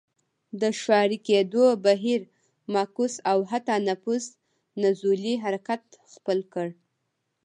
د 0.61 0.63
ښاري 0.81 1.17
کېدو 1.27 1.65
بهیر 1.85 2.21
معکوس 2.73 3.13
او 3.31 3.39
حتی 3.51 3.75
نفوس 3.87 4.25
نزولي 4.81 5.33
حرکت 5.43 5.83
خپل 6.13 6.39
کړ. 6.53 6.67